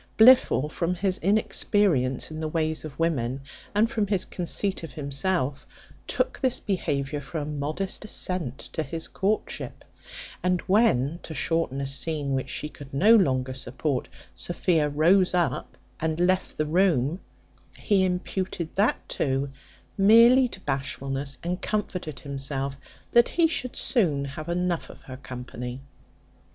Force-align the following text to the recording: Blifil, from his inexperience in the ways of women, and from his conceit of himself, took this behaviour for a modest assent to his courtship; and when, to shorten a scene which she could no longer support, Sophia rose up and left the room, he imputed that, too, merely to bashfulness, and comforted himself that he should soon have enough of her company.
Blifil, 0.17 0.67
from 0.67 0.95
his 0.95 1.19
inexperience 1.19 2.31
in 2.31 2.39
the 2.39 2.47
ways 2.47 2.83
of 2.83 2.97
women, 2.97 3.41
and 3.75 3.87
from 3.87 4.07
his 4.07 4.25
conceit 4.25 4.81
of 4.81 4.93
himself, 4.93 5.67
took 6.07 6.39
this 6.39 6.59
behaviour 6.59 7.21
for 7.21 7.37
a 7.37 7.45
modest 7.45 8.03
assent 8.03 8.57
to 8.73 8.81
his 8.81 9.07
courtship; 9.07 9.85
and 10.41 10.61
when, 10.61 11.19
to 11.21 11.35
shorten 11.35 11.79
a 11.79 11.85
scene 11.85 12.33
which 12.33 12.49
she 12.49 12.67
could 12.67 12.91
no 12.91 13.15
longer 13.15 13.53
support, 13.53 14.09
Sophia 14.33 14.89
rose 14.89 15.35
up 15.35 15.77
and 15.99 16.19
left 16.19 16.57
the 16.57 16.65
room, 16.65 17.19
he 17.77 18.03
imputed 18.03 18.75
that, 18.75 19.07
too, 19.07 19.51
merely 19.99 20.47
to 20.47 20.59
bashfulness, 20.61 21.37
and 21.43 21.61
comforted 21.61 22.21
himself 22.21 22.75
that 23.11 23.29
he 23.29 23.45
should 23.45 23.75
soon 23.75 24.25
have 24.25 24.49
enough 24.49 24.89
of 24.89 25.03
her 25.03 25.17
company. 25.17 25.79